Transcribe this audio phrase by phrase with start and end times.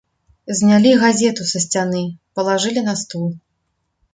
[0.59, 2.01] Знялі газету са сцяны,
[2.39, 3.29] палажылі на стол.